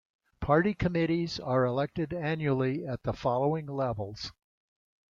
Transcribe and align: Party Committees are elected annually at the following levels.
Party 0.39 0.73
Committees 0.73 1.39
are 1.39 1.63
elected 1.63 2.11
annually 2.11 2.83
at 2.87 3.03
the 3.03 3.13
following 3.13 3.67
levels. 3.67 4.31